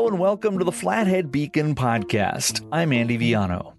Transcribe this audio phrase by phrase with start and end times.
[0.00, 2.66] Hello and welcome to the Flathead Beacon podcast.
[2.72, 3.74] I'm Andy Viano.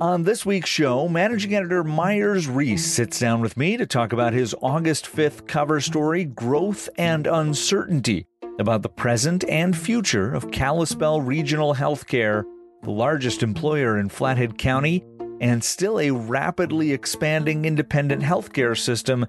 [0.00, 4.32] On this week's show, managing editor Myers Reece sits down with me to talk about
[4.32, 8.26] his August 5th cover story, Growth and Uncertainty,
[8.58, 12.42] about the present and future of Kalispell Regional Healthcare,
[12.82, 15.04] the largest employer in Flathead County,
[15.40, 19.28] and still a rapidly expanding independent healthcare system,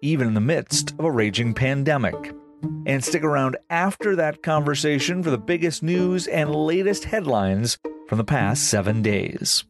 [0.00, 2.32] even in the midst of a raging pandemic.
[2.86, 8.24] And stick around after that conversation for the biggest news and latest headlines from the
[8.24, 9.64] past seven days.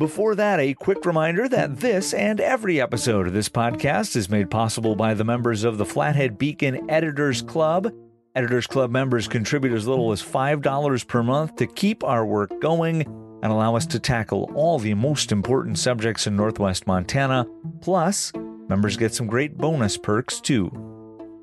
[0.00, 4.50] Before that, a quick reminder that this and every episode of this podcast is made
[4.50, 7.92] possible by the members of the Flathead Beacon Editors Club.
[8.34, 13.02] Editors Club members contribute as little as $5 per month to keep our work going
[13.42, 17.46] and allow us to tackle all the most important subjects in Northwest Montana.
[17.82, 18.32] Plus,
[18.68, 20.89] members get some great bonus perks too.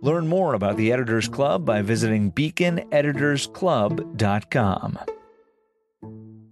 [0.02, 5.00] Learn more about the Editors Club by visiting beaconeditorsclub.com.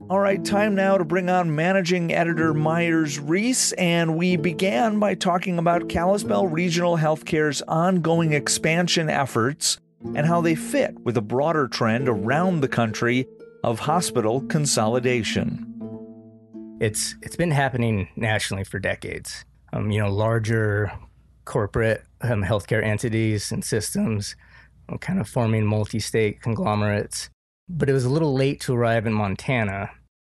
[0.07, 5.15] All right, time now to bring on managing editor Myers Reece, and we began by
[5.15, 9.79] talking about Kalispell Regional Healthcare's ongoing expansion efforts
[10.13, 13.25] and how they fit with a broader trend around the country
[13.63, 15.71] of hospital consolidation.
[16.79, 19.43] It's it's been happening nationally for decades.
[19.73, 20.91] Um, you know, larger
[21.45, 24.35] corporate um, healthcare entities and systems,
[24.89, 27.29] um, kind of forming multi-state conglomerates.
[27.69, 29.91] But it was a little late to arrive in Montana.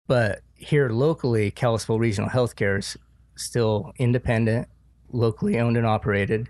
[0.07, 2.97] But here locally, Kalispell Regional Healthcare is
[3.35, 4.67] still independent,
[5.11, 6.49] locally owned and operated,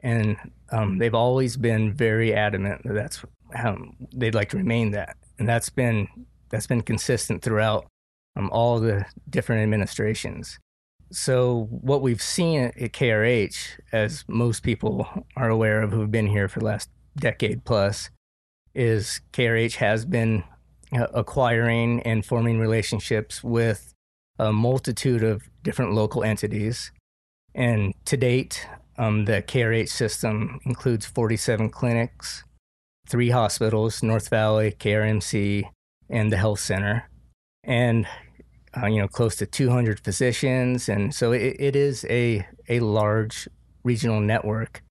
[0.00, 0.36] and
[0.70, 3.76] um, they've always been very adamant that that's how
[4.14, 6.08] they'd like to remain that, and that's been
[6.50, 7.86] that's been consistent throughout
[8.36, 10.58] um, all the different administrations.
[11.10, 16.48] So what we've seen at KRH, as most people are aware of who've been here
[16.48, 18.10] for the last decade plus,
[18.74, 20.44] is KRH has been
[20.92, 23.94] uh, acquiring and forming relationships with
[24.38, 26.90] a multitude of different local entities.
[27.54, 28.66] And to date,
[28.98, 32.44] um, the KRH system includes 47 clinics,
[33.08, 35.64] three hospitals, North Valley, KRMC,
[36.08, 37.08] and the health center.
[37.62, 38.06] And
[38.82, 43.48] uh, you know, close to 200 physicians, and so it, it is a a large
[43.82, 44.82] regional network.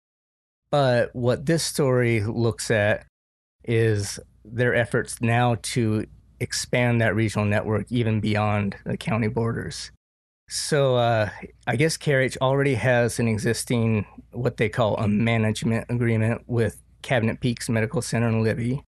[0.71, 3.05] But what this story looks at
[3.63, 6.05] is their efforts now to
[6.39, 9.91] expand that regional network even beyond the county borders.
[10.49, 11.29] So uh,
[11.65, 17.39] I guess KRH already has an existing what they call a management agreement with Cabinet
[17.39, 18.83] Peaks Medical Center in Libby.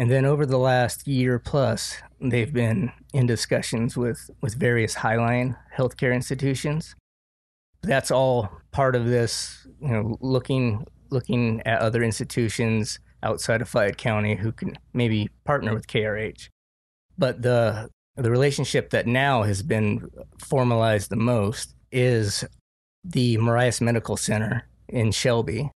[0.00, 5.58] And then over the last year plus, they've been in discussions with, with various Highline
[5.76, 6.96] healthcare institutions.
[7.82, 13.98] That's all part of this, you know, looking looking at other institutions outside of Flathead
[13.98, 16.48] County who can maybe partner with KRH.
[17.18, 22.42] But the the relationship that now has been formalized the most is
[23.04, 25.70] the Marias Medical Center in Shelby.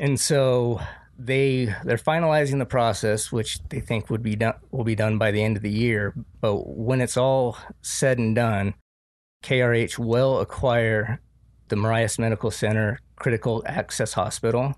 [0.00, 0.80] And so
[1.22, 5.30] they they're finalizing the process, which they think would be done will be done by
[5.30, 6.14] the end of the year.
[6.40, 8.74] But when it's all said and done,
[9.44, 11.20] KRH will acquire
[11.68, 14.74] the Marias Medical Center Critical Access Hospital,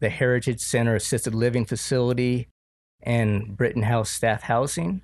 [0.00, 2.48] the Heritage Center Assisted Living Facility,
[3.02, 5.02] and Britton House Staff Housing,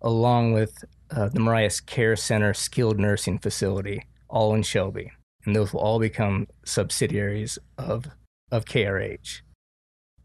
[0.00, 5.12] along with uh, the Marias Care Center Skilled Nursing Facility, all in Shelby.
[5.44, 8.06] And those will all become subsidiaries of,
[8.50, 9.42] of KRH.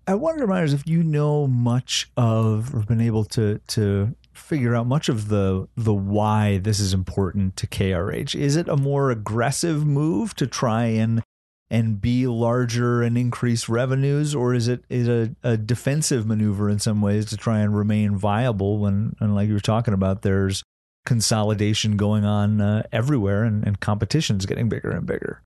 [0.07, 4.88] I wonder, Myers, if you know much of or been able to to figure out
[4.88, 8.34] much of the the why this is important to KRH.
[8.34, 11.22] Is it a more aggressive move to try and
[11.69, 16.79] and be larger and increase revenues, or is it is a, a defensive maneuver in
[16.79, 20.63] some ways to try and remain viable when, and like you were talking about, there's
[21.06, 25.41] consolidation going on uh, everywhere and, and competition's getting bigger and bigger.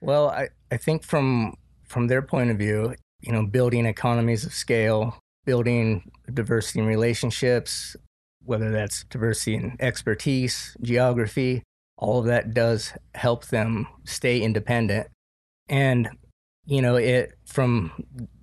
[0.00, 4.52] Well, I, I think from from their point of view, you know, building economies of
[4.52, 7.96] scale, building diversity in relationships,
[8.44, 11.62] whether that's diversity in expertise, geography,
[11.96, 15.08] all of that does help them stay independent.
[15.68, 16.08] And,
[16.64, 17.92] you know, it from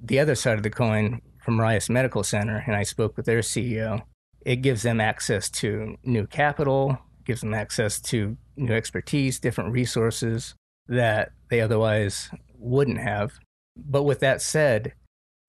[0.03, 3.39] the other side of the coin, from Marias Medical Center, and I spoke with their
[3.39, 4.01] CEO,
[4.41, 10.55] it gives them access to new capital, gives them access to new expertise, different resources
[10.87, 13.39] that they otherwise wouldn't have.
[13.75, 14.93] But with that said,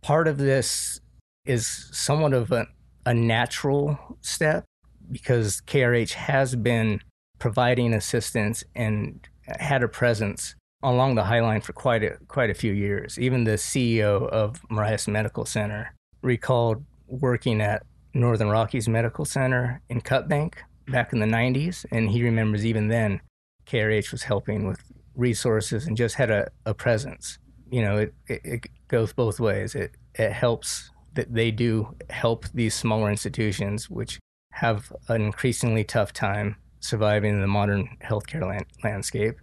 [0.03, 1.01] part of this
[1.45, 2.67] is somewhat of a,
[3.05, 4.65] a natural step
[5.11, 7.01] because KRH has been
[7.39, 12.55] providing assistance and had a presence along the High Line for quite a quite a
[12.55, 13.19] few years.
[13.19, 17.85] Even the CEO of Marias Medical Center recalled working at
[18.15, 21.85] Northern Rockies Medical Center in Cut Bank back in the 90s.
[21.91, 23.21] And he remembers even then,
[23.67, 24.81] KRH was helping with
[25.15, 27.39] resources and just had a, a presence.
[27.71, 29.75] You know, it, it, it goes both ways.
[29.75, 34.19] It, it helps that they do help these smaller institutions, which
[34.53, 39.37] have an increasingly tough time surviving in the modern healthcare land, landscape.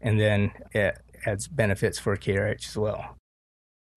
[0.00, 3.16] And then it adds benefits for KRH as well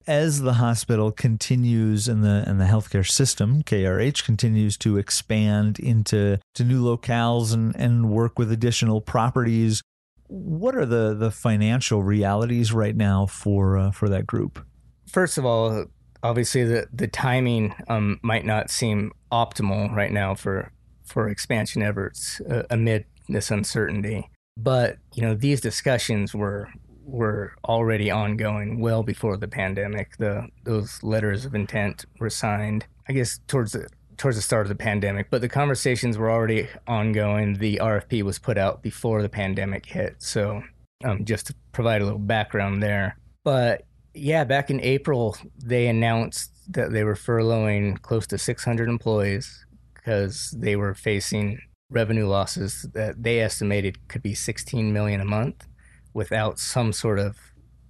[0.07, 6.39] as the hospital continues and the and the healthcare system, KRH continues to expand into
[6.55, 9.81] to new locales and, and work with additional properties.
[10.27, 14.65] What are the, the financial realities right now for uh, for that group?
[15.07, 15.85] First of all,
[16.23, 20.71] obviously the the timing um, might not seem optimal right now for
[21.05, 24.29] for expansion efforts uh, amid this uncertainty.
[24.57, 26.69] But you know these discussions were
[27.03, 30.17] were already ongoing well before the pandemic.
[30.17, 34.69] The those letters of intent were signed, I guess, towards the towards the start of
[34.69, 37.55] the pandemic, but the conversations were already ongoing.
[37.55, 40.15] The RFP was put out before the pandemic hit.
[40.19, 40.63] So,
[41.03, 43.17] um, just to provide a little background there.
[43.43, 43.83] But
[44.13, 50.53] yeah, back in April, they announced that they were furloughing close to 600 employees because
[50.57, 51.59] they were facing
[51.89, 55.67] revenue losses that they estimated could be 16 million a month
[56.13, 57.37] without some sort of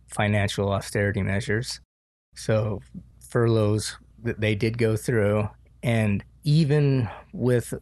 [0.08, 1.80] financial austerity measures.
[2.36, 2.82] So
[3.20, 5.50] furloughs that they did go through,
[5.84, 7.74] and even with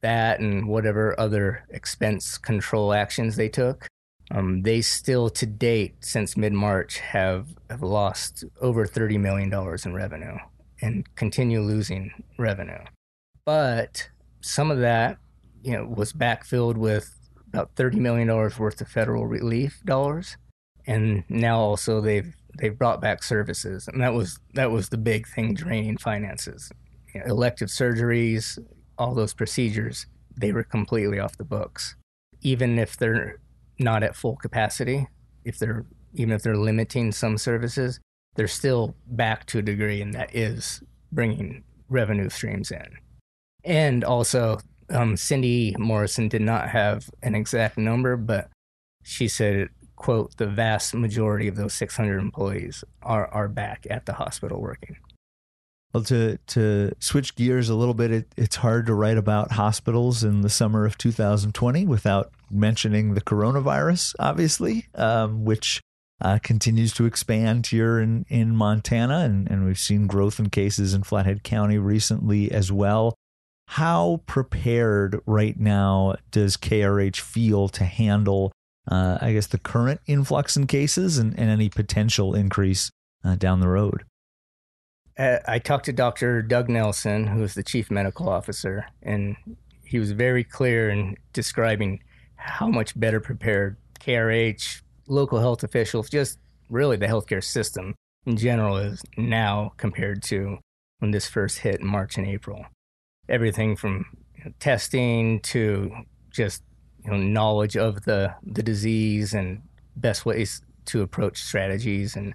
[0.00, 3.86] that and whatever other expense control actions they took,
[4.30, 9.52] um, they still to date since mid March have, have lost over $30 million
[9.84, 10.36] in revenue
[10.80, 12.84] and continue losing revenue.
[13.44, 14.08] But
[14.40, 15.18] some of that,
[15.62, 17.14] you know, was backfilled with
[17.48, 20.36] about $30 million worth of federal relief dollars.
[20.86, 23.88] And now also they've they've brought back services.
[23.88, 26.70] And that was that was the big thing draining finances.
[27.26, 28.58] Elective surgeries,
[28.98, 30.06] all those procedures,
[30.36, 31.96] they were completely off the books.
[32.40, 33.40] Even if they're
[33.78, 35.08] not at full capacity,
[35.44, 37.98] if they're even if they're limiting some services,
[38.36, 42.86] they're still back to a degree, and that is bringing revenue streams in.
[43.64, 48.48] And also, um, Cindy Morrison did not have an exact number, but
[49.02, 54.14] she said, quote, the vast majority of those 600 employees are, are back at the
[54.14, 54.96] hospital working.
[55.94, 60.24] Well, to, to switch gears a little bit, it, it's hard to write about hospitals
[60.24, 65.80] in the summer of 2020 without mentioning the coronavirus, obviously, um, which
[66.20, 69.20] uh, continues to expand here in, in Montana.
[69.20, 73.14] And, and we've seen growth in cases in Flathead County recently as well.
[73.68, 78.50] How prepared right now does KRH feel to handle,
[78.90, 82.90] uh, I guess, the current influx in cases and, and any potential increase
[83.24, 84.02] uh, down the road?
[85.16, 86.42] I talked to Dr.
[86.42, 89.36] Doug Nelson, who is the chief medical officer, and
[89.84, 92.02] he was very clear in describing
[92.36, 96.38] how much better prepared KRH, local health officials, just
[96.68, 97.94] really the healthcare system
[98.26, 100.58] in general is now compared to
[100.98, 102.64] when this first hit in March and April
[103.28, 104.04] everything from
[104.58, 105.90] testing to
[106.30, 106.62] just
[107.04, 109.62] you know knowledge of the the disease and
[109.96, 112.34] best ways to approach strategies and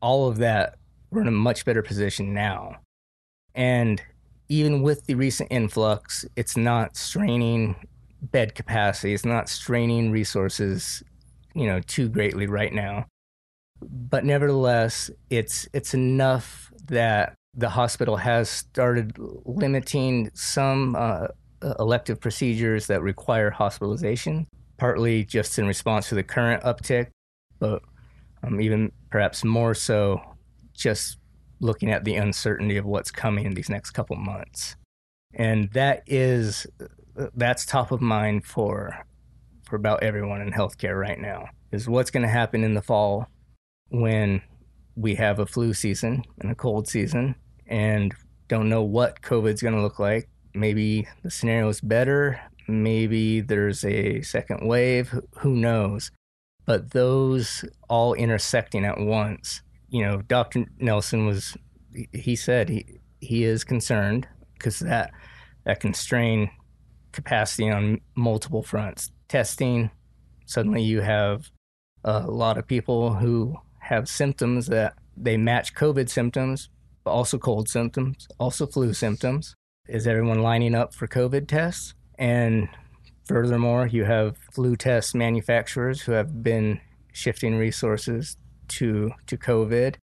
[0.00, 0.76] all of that
[1.12, 2.76] we're in a much better position now.
[3.54, 4.02] And
[4.48, 7.76] even with the recent influx it's not straining
[8.20, 11.02] bed capacity it's not straining resources
[11.54, 13.06] you know too greatly right now.
[13.80, 21.28] But nevertheless it's it's enough that the hospital has started limiting some uh,
[21.78, 24.46] elective procedures that require hospitalization,
[24.78, 27.08] partly just in response to the current uptick,
[27.58, 27.82] but
[28.42, 30.31] um, even perhaps more so
[30.74, 31.18] just
[31.60, 34.76] looking at the uncertainty of what's coming in these next couple months.
[35.34, 36.66] And that is
[37.34, 39.06] that's top of mind for
[39.64, 43.26] for about everyone in healthcare right now is what's going to happen in the fall
[43.88, 44.42] when
[44.96, 47.34] we have a flu season and a cold season
[47.66, 48.14] and
[48.48, 50.28] don't know what COVID's going to look like.
[50.54, 52.38] Maybe the scenario is better.
[52.68, 55.18] Maybe there's a second wave.
[55.38, 56.10] Who knows?
[56.66, 59.62] But those all intersecting at once.
[59.92, 60.64] You know, Dr.
[60.78, 61.56] Nelson was,
[62.12, 65.12] he said he, he is concerned because that,
[65.64, 66.50] that can strain
[67.12, 69.10] capacity on multiple fronts.
[69.28, 69.90] Testing,
[70.46, 71.50] suddenly you have
[72.04, 76.70] a lot of people who have symptoms that they match COVID symptoms,
[77.04, 79.54] but also cold symptoms, also flu symptoms.
[79.88, 81.92] Is everyone lining up for COVID tests?
[82.18, 82.68] And
[83.26, 86.80] furthermore, you have flu test manufacturers who have been
[87.12, 88.38] shifting resources
[88.78, 89.96] to to COVID.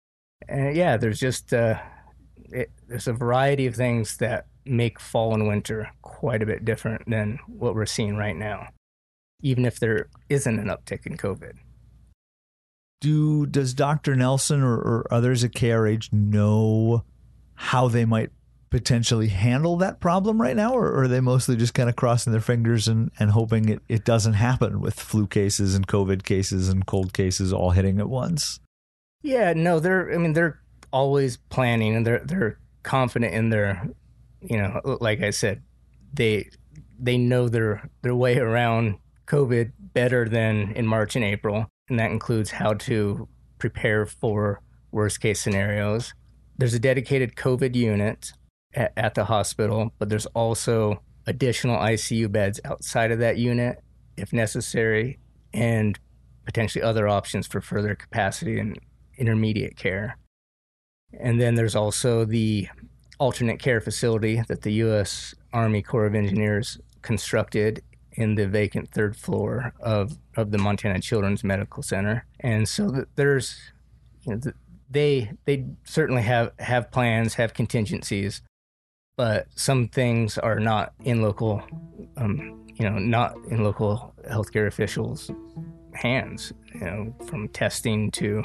[0.47, 1.79] And yeah, there's just uh,
[2.51, 7.09] it, there's a variety of things that make fall and winter quite a bit different
[7.09, 8.67] than what we're seeing right now,
[9.41, 11.53] even if there isn't an uptick in COVID.
[12.99, 14.15] Do does Dr.
[14.15, 17.03] Nelson or, or others at KRH know
[17.55, 18.31] how they might
[18.69, 22.41] potentially handle that problem right now, or, are they mostly just kind of crossing their
[22.41, 26.85] fingers and, and hoping it, it doesn't happen with flu cases and COVID cases and
[26.85, 28.59] cold cases all hitting at once?
[29.21, 30.59] Yeah, no, they're I mean they're
[30.91, 33.89] always planning and they're they're confident in their
[34.41, 35.63] you know, like I said,
[36.13, 36.49] they
[36.99, 38.97] they know their their way around
[39.27, 43.27] COVID better than in March and April, and that includes how to
[43.59, 46.13] prepare for worst case scenarios.
[46.57, 48.31] There's a dedicated COVID unit
[48.73, 53.81] at, at the hospital, but there's also additional ICU beds outside of that unit
[54.17, 55.19] if necessary,
[55.53, 55.97] and
[56.45, 58.77] potentially other options for further capacity and
[59.17, 60.17] intermediate care.
[61.19, 62.67] And then there's also the
[63.19, 65.33] alternate care facility that the U.S.
[65.53, 67.81] Army Corps of Engineers constructed
[68.13, 72.25] in the vacant third floor of, of the Montana Children's Medical Center.
[72.39, 73.57] And so there's,
[74.23, 74.41] you know,
[74.89, 78.41] they they certainly have have plans, have contingencies,
[79.17, 81.61] but some things are not in local,
[82.15, 85.29] um, you know, not in local healthcare officials'
[85.93, 86.53] hands.
[86.73, 88.43] You know, from testing to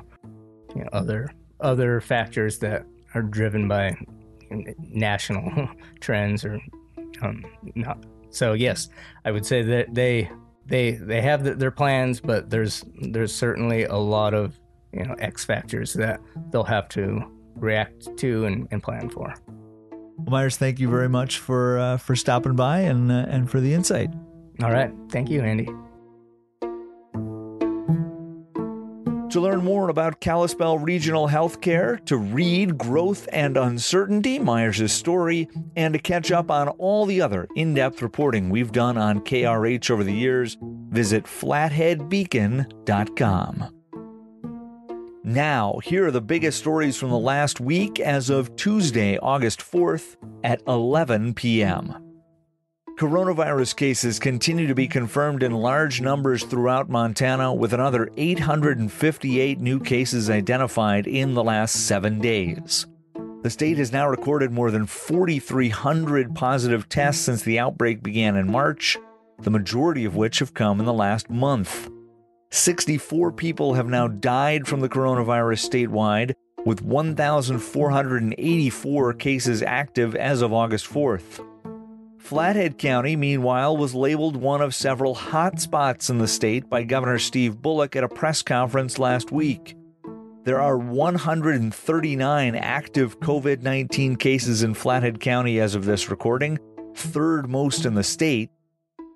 [0.75, 3.95] you know, other other factors that are driven by
[4.79, 5.69] national
[6.01, 6.59] trends or
[7.21, 8.05] um, not.
[8.31, 8.89] So yes,
[9.25, 10.31] I would say that they
[10.65, 14.59] they they have the, their plans, but there's there's certainly a lot of
[14.93, 17.23] you know X factors that they'll have to
[17.57, 19.35] react to and, and plan for.
[20.25, 23.61] Well, Myers, thank you very much for uh, for stopping by and uh, and for
[23.61, 24.11] the insight.
[24.63, 25.69] All right, thank you, Andy.
[29.31, 35.95] To learn more about Kalispell Regional Healthcare, to read Growth and Uncertainty, Myers' story, and
[35.95, 40.05] to catch up on all the other in depth reporting we've done on KRH over
[40.05, 40.59] the years,
[40.91, 43.82] visit flatheadbeacon.com.
[45.25, 50.17] Now, here are the biggest stories from the last week as of Tuesday, August 4th
[50.43, 51.95] at 11 p.m.
[52.99, 59.79] Coronavirus cases continue to be confirmed in large numbers throughout Montana, with another 858 new
[59.79, 62.89] cases identified in the last seven days.
[63.43, 68.51] The state has now recorded more than 4,300 positive tests since the outbreak began in
[68.51, 68.99] March,
[69.41, 71.89] the majority of which have come in the last month.
[72.53, 76.35] 64 people have now died from the coronavirus statewide,
[76.67, 81.43] with 1,484 cases active as of August 4th.
[82.19, 87.19] Flathead County, meanwhile, was labeled one of several hot spots in the state by Governor
[87.19, 89.75] Steve Bullock at a press conference last week.
[90.45, 96.59] There are 139 active COVID 19 cases in Flathead County as of this recording,
[96.95, 98.51] third most in the state.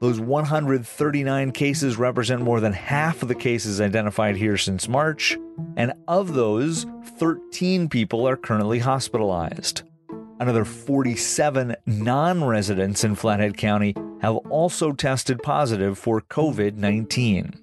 [0.00, 5.38] Those 139 cases represent more than half of the cases identified here since March,
[5.76, 6.84] and of those,
[7.18, 9.84] 13 people are currently hospitalized.
[10.38, 17.54] Another 47 non residents in Flathead County have also tested positive for COVID 19.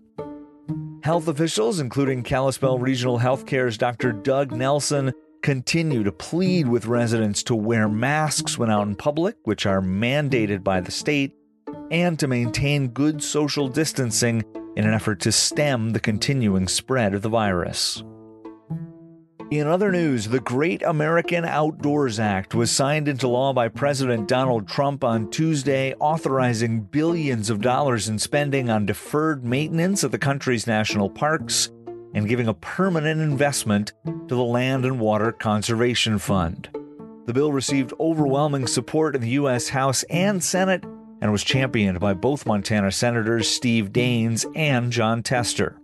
[1.03, 4.11] Health officials, including Kalispell Regional Healthcare's Dr.
[4.11, 5.11] Doug Nelson,
[5.43, 10.63] continue to plead with residents to wear masks when out in public, which are mandated
[10.63, 11.35] by the state,
[11.93, 14.43] and to maintain good social distancing
[14.75, 18.03] in an effort to stem the continuing spread of the virus.
[19.51, 24.67] In other news, the Great American Outdoors Act was signed into law by President Donald
[24.67, 30.65] Trump on Tuesday, authorizing billions of dollars in spending on deferred maintenance of the country's
[30.65, 31.69] national parks
[32.15, 36.69] and giving a permanent investment to the Land and Water Conservation Fund.
[37.27, 39.69] The bill received overwhelming support in the U.S.
[39.69, 40.83] House and Senate
[41.23, 45.79] and was championed by both Montana Senators Steve Daines and Jon Tester.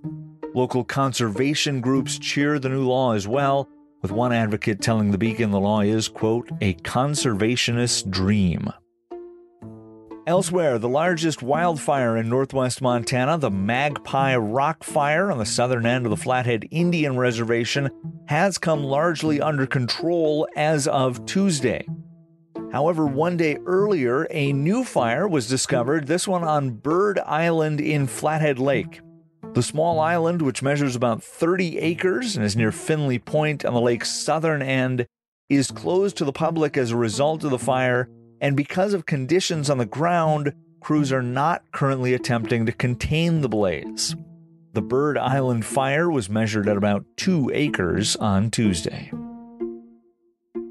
[0.54, 3.70] Local conservation groups cheer the new law as well,
[4.02, 8.70] with one advocate telling the Beacon the law is, quote, a conservationist dream.
[10.28, 16.06] Elsewhere, the largest wildfire in northwest Montana, the Magpie Rock Fire on the southern end
[16.06, 17.90] of the Flathead Indian Reservation,
[18.28, 21.88] has come largely under control as of Tuesday.
[22.72, 28.06] However, one day earlier, a new fire was discovered, this one on Bird Island in
[28.06, 29.02] Flathead Lake.
[29.54, 33.82] The small island, which measures about 30 acres and is near Finley Point on the
[33.82, 35.08] lake's southern end,
[35.50, 38.08] is closed to the public as a result of the fire,
[38.40, 43.50] and because of conditions on the ground, crews are not currently attempting to contain the
[43.50, 44.16] blaze.
[44.74, 49.12] The Bird Island fire was measured at about two acres on Tuesday.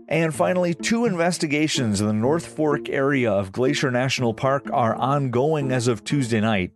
[0.09, 5.71] And finally, two investigations in the North Fork area of Glacier National Park are ongoing
[5.71, 6.73] as of Tuesday night.